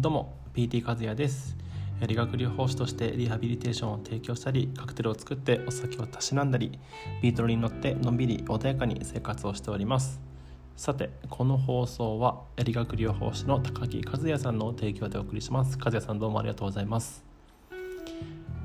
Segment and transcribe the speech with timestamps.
[0.00, 1.56] どうも PT 和也です。
[2.06, 6.78] 理学療法士としてリハビリテーションを提供したりカクテルを作ってお酒をたしなんだり
[7.20, 10.20] ビートルに乗ってのんびり穏やかに生活をしております。
[10.76, 15.76] さてこの放送は理学療法士の高木和也さんの提供でお送りします。
[15.84, 17.24] 和也さんどうもありがとうございます。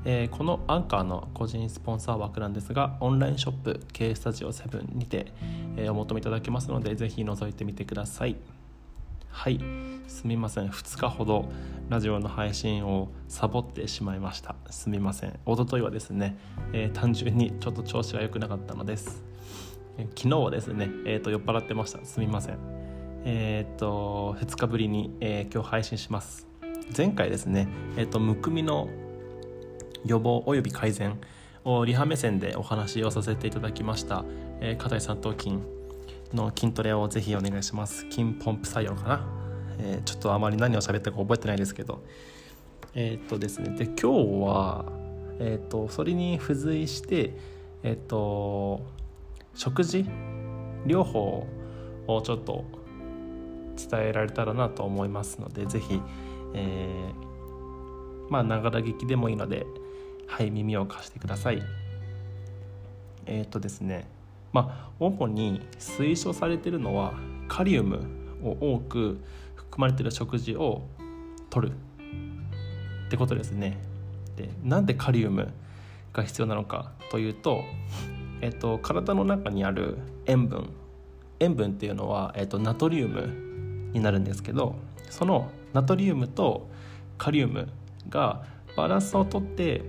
[0.04, 5.32] えー、このアンカーの個人スポンサー枠なんですがオンラインショップ K スタジオ7にて、
[5.76, 8.36] えー、お求めいただけますのでぜひ覗いてみてください。
[9.34, 9.60] はい。
[10.06, 10.70] すみません。
[10.70, 11.50] 2日ほど
[11.90, 14.54] ラジオの配信をサボってしまいました。
[14.70, 15.38] すみません。
[15.44, 16.38] おとといはですね、
[16.72, 19.24] えー、単純にちょっと調子が良くなかったのです、
[19.98, 22.02] えー、昨日はですね、えーと、酔っ払ってました。
[22.04, 22.58] すみません。
[23.24, 26.46] えっ、ー、と2日ぶりに、え今日配信します。
[26.96, 27.66] 前回ですね
[27.96, 28.88] えっ、とむくみの
[30.06, 31.18] 予防および改善
[31.64, 34.24] をリハ目線でお話をさせていただきました、
[34.60, 35.58] えー、片井三頭筋
[36.34, 38.06] の筋トレをぜひお願いします。
[38.10, 39.26] 筋ポンプ作用かな、
[39.78, 42.02] えー、ちょっとあまり何を喋ったか覚えてないですけど。
[42.94, 43.70] えー、っとですね。
[43.76, 44.06] で今日
[44.44, 44.84] は
[45.40, 47.36] えー、っとそれに付随して
[47.82, 48.86] えっと
[49.54, 50.06] 食事？
[50.86, 51.46] 療法
[52.06, 52.64] をちょっと
[53.76, 56.00] 伝えられたらなと思いますのでぜひ、
[56.54, 59.66] えー、まあながら聞きでもいいので
[60.26, 61.62] はい耳を貸してください。
[63.26, 64.06] えっ、とですね。
[64.54, 67.12] まあ、主に推奨されているのは
[67.48, 68.06] カリウム
[68.42, 69.20] を多く
[69.56, 70.86] 含まれている食事を
[71.50, 73.78] 取るってことですね。
[74.36, 75.52] でなんでカリウム
[76.12, 77.64] が必要なのかというと、
[78.40, 80.70] えっと、体の中にある塩分
[81.40, 84.76] 塩分っていうのは、えっと、ナトリウムになるんですけど
[85.10, 86.68] そのナトリウムと
[87.18, 87.68] カリウム
[88.08, 88.44] が
[88.76, 89.82] バランスをとって、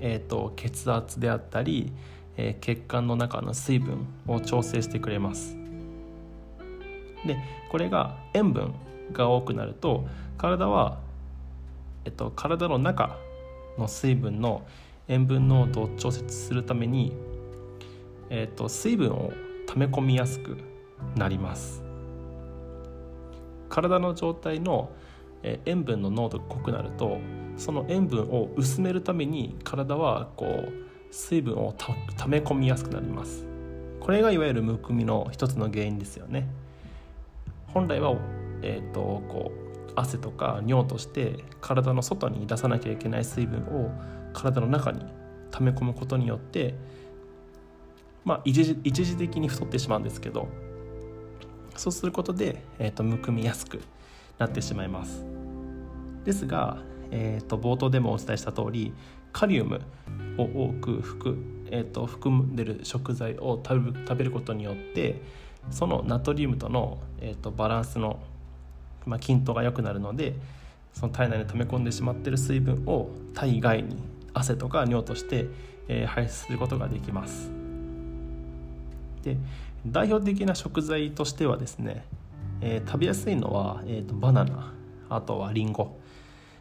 [0.00, 1.92] えっと、血圧であったり
[2.38, 5.56] えー、血管の中の水分を調整してくれます。
[7.26, 7.36] で
[7.68, 8.74] これが塩分
[9.12, 10.06] が多くなると
[10.38, 10.98] 体は、
[12.04, 13.18] えっと、体の中
[13.76, 14.64] の水分の
[15.08, 17.12] 塩分濃度を調節するために、
[18.30, 19.32] えっと、水分を
[19.66, 20.58] 溜め込みやすく
[21.16, 21.82] なります。
[23.68, 24.90] 体の状態の
[25.42, 27.18] 塩分の濃度が濃くなると
[27.56, 31.74] その塩分を薄めるために体はこう水分を
[32.16, 33.46] ため込みやすくなります。
[34.00, 36.48] これがいわゆるむくみの一つの原因ですよね。
[37.74, 38.16] 本来は、
[38.62, 43.90] えーと、こう汗とか尿として体の外に出さなきゃいけない水分を
[44.32, 45.04] 体の中に
[45.50, 46.74] 溜め込むことによって
[48.24, 50.48] まあ一時一時的に太ってしまうんですけど
[51.76, 53.80] そうすることで、えーと、むくみやすく
[54.38, 55.24] なってしまいます。
[56.24, 56.78] ですが、
[57.10, 58.92] えーと冒頭でもお伝えした通り
[59.32, 59.80] カリウム
[60.36, 61.36] を多く含,、
[61.70, 65.20] えーと、含んでる食材を食べ食べることによって
[65.70, 68.18] そのナトリウムとの、えーと、バランスの、
[69.06, 70.34] まあ、均等が良くなるので
[70.94, 73.96] その体内に溜め込んでしまっている水分を体外に
[74.34, 75.46] 汗とか尿として、
[75.88, 77.50] えー、排出することができます。
[79.22, 79.36] で
[79.86, 82.04] 代表的な食材としてはですね、
[82.60, 84.72] えー、食べやすいのは、えーとバナナ
[85.10, 85.96] あとはりんご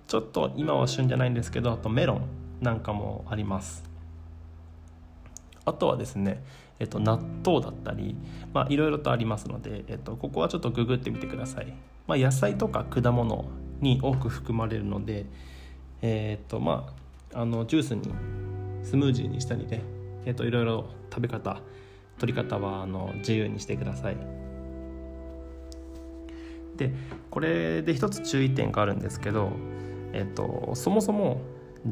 [0.08, 2.22] ちょっと今は旬じゃないんですけどあとメロン
[2.62, 3.84] なんかもあります。
[5.66, 6.44] あとはですね、
[6.80, 8.16] えっと、納豆だったり
[8.70, 11.74] いろいろとありますので、えっと、ここはちょっとググってみてください、
[12.08, 13.46] まあ、野菜とか果物
[13.82, 15.26] に多く含まれるので
[16.02, 16.94] えっとま
[17.34, 18.14] ああのジュースに
[18.84, 19.82] スムージーにしたりで、
[20.26, 21.60] えっと、いろいろ食べ方
[22.18, 24.18] 取り方はあの自由にしてください。
[26.78, 26.94] で
[27.32, 29.50] これで一つ注意点があるんですけど、
[30.14, 31.42] えっと、そもそも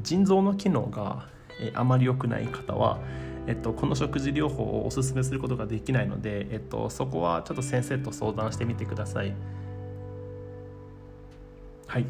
[0.01, 1.27] 腎臓の機能が
[1.73, 2.99] あまり良くない方は、
[3.47, 9.33] えっと、この食事療法をおすすめすることができないので、えっと、そこはちょっと先生と相談してみてください。
[11.87, 12.05] はい。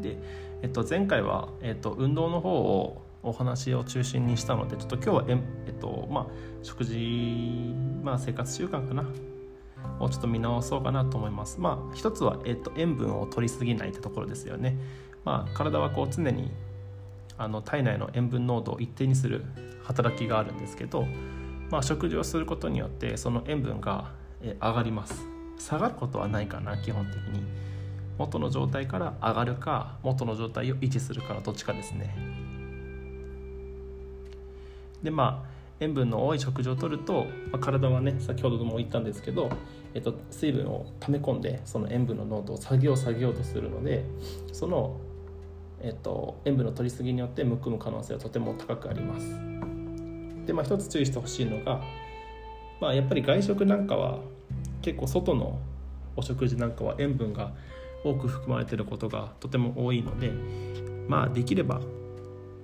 [0.00, 0.18] で、
[0.62, 5.38] えっと、前回は、えっと、運動の方をお話を中心にしたのでちょっと今日はえ、
[5.68, 6.26] えっとまあ、
[6.64, 7.72] 食事、
[8.02, 9.04] まあ、生活習慣かな
[10.00, 11.60] をちょっと見直そうかなと思います。
[11.60, 14.76] まあ一つは、えっと、塩分を取りすぎないってところですよね。
[15.24, 16.50] まあ、体はこう常に
[17.38, 19.44] あの体内の塩分濃度を一定にする
[19.84, 21.06] 働きがあるんですけど、
[21.70, 24.12] まあ、食事をすることによってその塩分が
[24.42, 25.24] 上がります
[25.58, 27.44] 下がることはないかな基本的に
[28.18, 32.14] 元の状態から上がるか元の状態を維持するかのどっちかですね
[35.02, 39.50] でまあ塩分の多い食事をとると、まあ、体はね先ほども言ったんですけど、
[39.94, 44.04] えっと、水分を溜め込んでその塩分の濃度を下げよう下げようとするので
[44.52, 44.96] その、
[45.80, 49.26] えっと、塩分の取りすぎによってむくむ可能性はとても高くあります。
[50.46, 51.80] でまあ一つ注意してほしいのが、
[52.80, 54.18] まあ、やっぱり外食なんかは
[54.82, 55.58] 結構外の
[56.16, 57.52] お食事なんかは塩分が
[58.04, 60.32] 多く含まれてることがとても多いので
[61.08, 61.80] まあできれば、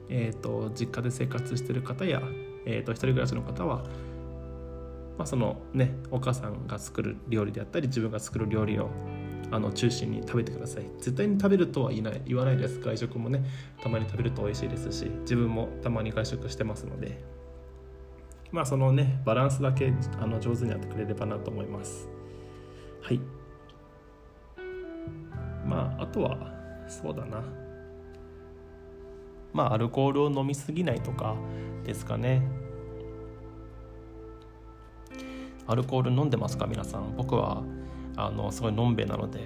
[0.08, 2.20] えーと、実家で生活してる方や、
[2.70, 3.84] えーと、一人暮らしの方は、
[5.16, 8.90] まあ、そのねお母さんが作る料理であったり自分が作る料理を
[9.50, 10.84] あの中心に食べてください。
[10.98, 12.78] 絶対に食べるとは言いない言わないです。
[12.78, 13.42] 外食もね
[13.82, 17.24] たまに食べると美味しいですし自分もたまに外食してますので。
[18.52, 22.08] まあそのねバランスだけあの上手にやってくれればなと思います。
[23.02, 23.20] はい。
[25.66, 26.36] まああとは
[26.86, 27.42] そうだな。
[29.54, 31.34] まあアルコールを飲みすぎないとか
[31.84, 32.42] ですかね。
[35.68, 36.66] アルコール飲んでますか？
[36.66, 37.14] 皆さん。
[37.16, 37.62] 僕は
[38.16, 39.40] あのすごいのんべえなので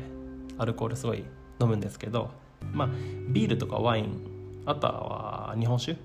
[0.56, 1.24] アルコールすごい
[1.60, 2.30] 飲むんですけど
[2.72, 2.88] まあ
[3.28, 5.98] ビールとかワインあとは日本酒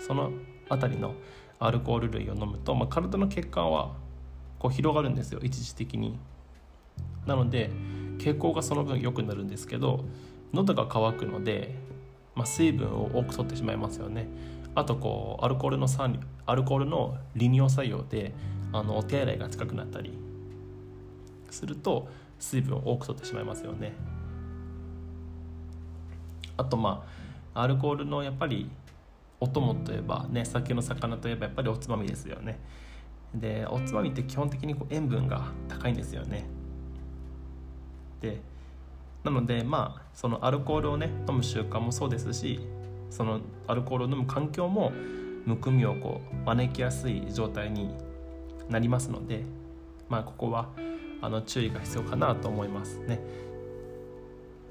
[0.00, 0.32] その
[0.68, 1.14] 辺りの
[1.60, 3.92] アルコール類を飲むと、まあ、体の血管は
[4.58, 5.40] こう広がるんですよ。
[5.42, 6.18] 一時的に。
[7.26, 7.70] なので
[8.18, 10.04] 血行がその分良くなるんですけど
[10.52, 11.74] 喉が渇くので、
[12.34, 14.26] まあ、水分を多く取ってしまいますよね。
[14.74, 18.32] あとこうアルコールの酸アルコールの利尿作用で
[18.72, 20.16] あのお手洗いが近くなったり
[21.50, 23.92] すると水分を多く取ってしまいますよね。
[26.56, 27.04] あとま
[27.54, 28.70] あアルコールのやっぱり
[29.40, 32.58] お供といえばね酒の魚といえばやっぱりおつまみですよね。
[33.34, 36.46] でおつまみって基本的にこう塩分が高いんですよね。
[38.20, 38.40] で
[39.24, 42.60] なのでまあそのアルコールをね飲む習慣もそうですし
[43.10, 44.92] そのアルコールを飲む環境も
[45.46, 47.90] むくみをこう招きやすい状態に
[48.68, 49.44] なりますので
[50.08, 50.68] まあここは
[51.20, 53.20] あの注意が必要かなと思いますね。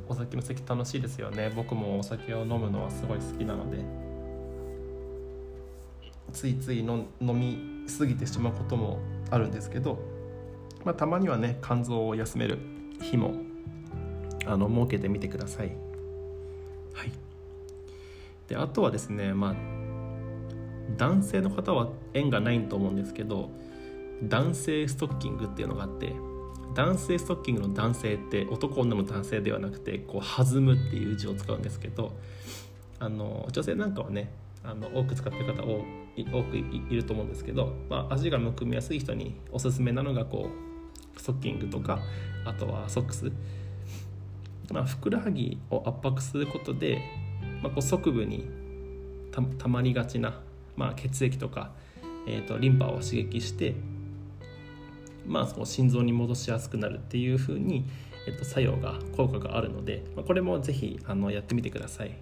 [0.10, 1.52] お酒の席楽しいですよね。
[1.54, 4.08] 僕もお酒を飲むのはすごい好きなので。
[6.32, 9.00] ついつい飲みすぎてしまうことも
[9.32, 10.00] あるんですけど、
[10.84, 12.60] まあ、たまにはね肝臓を休める
[13.02, 13.34] 日も
[14.46, 15.68] あの設けてみてください。
[16.94, 17.12] はい。
[18.48, 19.56] であとはですねまあ
[20.96, 23.50] 男性の方は縁がないと思うんですけど
[24.24, 26.14] 男性ストッキングっていうのがあって
[26.74, 32.14] 男性ストッキングの男性って男女の男性ではなくてこう弾むっていう字を使うんですけど
[33.00, 34.32] あの女性なんかはね
[34.64, 35.86] あの多く使ってる方多
[36.18, 40.50] 多くいると思うんですけど、まあ、足がむくみやすい人におすすめなのがこ
[41.16, 42.00] うストッキングとか
[42.46, 43.32] あとはソックス、
[44.72, 47.02] まあ、ふくらはぎを圧迫することで、
[47.62, 48.50] まあ、こう側部に
[49.58, 50.40] たまりがちな、
[50.76, 51.72] まあ、血液とか、
[52.28, 53.76] えーとリンパを刺激して
[55.28, 57.86] まあ、その心臓に戻しやすくなるっていうふうに、
[58.28, 62.18] えっと、作用が効果があるので、まあ、これもぜひあのやってみてください。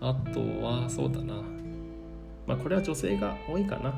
[0.00, 1.34] あとはそうだな、
[2.46, 3.94] まあ、これは女性が多いかな。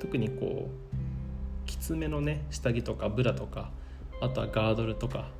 [0.00, 3.70] 特にこうきつめのね下着とかブラとか
[4.20, 5.30] あとはガードルとか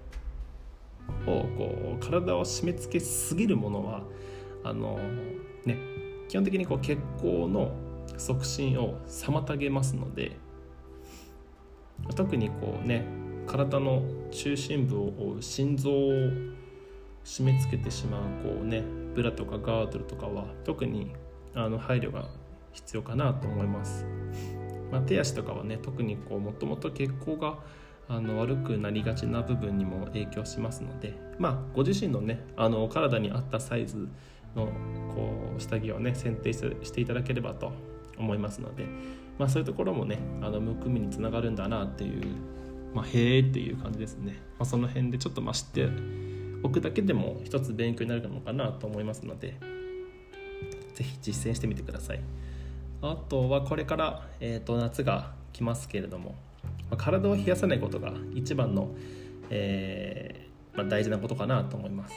[1.26, 4.02] をこう体を締め付けすぎるものは
[4.62, 4.98] あの
[5.64, 5.78] ね
[6.28, 7.72] 基本的にこう血行の
[8.16, 10.36] 促進を妨げますので
[12.14, 13.04] 特にこうね
[13.46, 15.94] 体の中心部を覆う心臓を
[17.24, 18.82] 締め付けてしまうこうね
[19.14, 21.14] ブラとかガードルとかは特に
[21.54, 22.28] あの配慮が
[22.72, 24.04] 必要かなと思います、
[24.90, 27.58] まあ、手足とかはね特にこうもともと血行が
[28.08, 34.08] あの悪くなりがちな部分にも影響しますのでまあご自身のねあの体に合ったサイズ
[34.54, 34.66] の
[35.14, 37.72] こう下着をね選定していただければと
[38.18, 38.86] 思いますので
[39.38, 42.22] まあ、そういうところもねあのむくみにつながるんだなっていう、
[42.94, 45.88] まあ、へえっていう感じですね、まあ、その辺でちょっとまあ知って
[46.62, 49.58] おくだけでも一つ勉強になるのかなと思いますので
[50.94, 52.20] 是非実践してみてください。
[53.02, 56.36] あとはこれから、えー、と夏が来ますけれども、
[56.90, 58.94] まあ、体を冷やさないことが一番の、
[59.50, 62.14] えーまあ、大事なことかなと思います。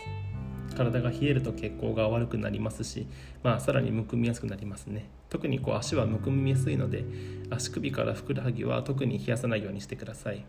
[0.76, 3.08] 体が冷えると血行が悪くなりますし、
[3.42, 5.10] まあ、さらにむくみやすくなりますね。
[5.30, 7.04] 特にこう足はむくみやすいので
[7.50, 10.46] 足首からふくらはぎは特に冷やさないようにしてください。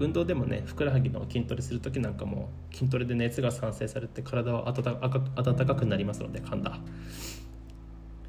[0.00, 6.78] 運動でもねふくらはぎの筋トレする時なんかも筋トレで熱が産生されて体は温かくなりますので噛んだ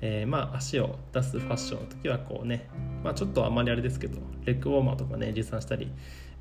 [0.02, 2.70] えー、まあ足を出すファッションの時はこうね、
[3.04, 5.92] まあ、ちょっとあまりあれですけどレッグウォーマーとかね持参したり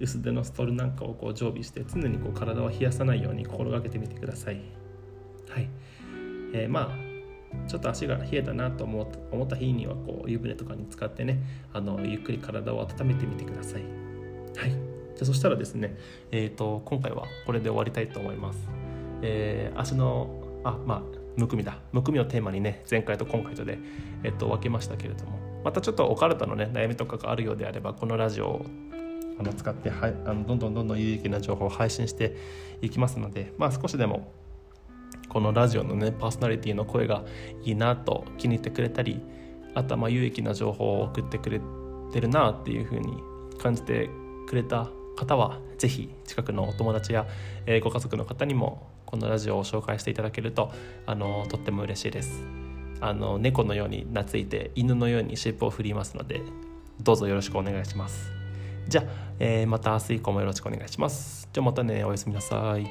[0.00, 4.60] 薄手のストールなんかをこう常備して常にこう体を冷やさないように心がけてみてください。
[5.48, 5.68] はい、
[6.52, 7.08] えー、まあ
[7.66, 9.04] ちょっと足が冷えたなと思
[9.44, 11.40] った日にはこう湯船とかに使ってね
[11.72, 13.82] あのゆっくり体を温めてみてください。
[14.56, 14.70] はい。
[15.16, 15.96] じゃそしたらですね
[16.30, 18.68] えっ、ー、と今回はこれで終わりたいと思います。
[19.22, 20.30] えー、足の
[20.62, 21.78] あまあむくみだ。
[21.92, 23.78] むくみをテーマにね前回と今回とで、
[24.24, 25.38] えっと、分けましたけれども。
[25.64, 28.66] またちょっとお体のね悩みとかがあるようであればこのラジオを
[29.38, 32.36] あの使ってはあのどんどんどんどん有益な情報を配信して
[32.80, 34.32] いきますので、まあ、少しでも
[35.28, 37.24] このラジオのねパーソナリティの声が
[37.64, 39.20] いいなと気に入ってくれたり
[39.74, 41.60] あとはま有益な情報を送ってくれ
[42.12, 43.22] てるなっていうふうに
[43.60, 44.08] 感じて
[44.48, 44.88] くれた
[45.18, 47.26] 方は是非近くのお友達や、
[47.66, 50.72] えご家族の方にもこのラジオを紹介していただけると
[51.06, 52.44] あのとっても嬉しいです。
[53.00, 56.42] あの猫のように懐いて犬のように尻尾を振りますので
[57.00, 58.32] どうぞよろしくお願いします。
[58.88, 59.04] じゃあ、
[59.38, 61.48] えー、また明日以降もよろしくお願いします。
[61.52, 62.86] じゃあまたねおやすみなさい。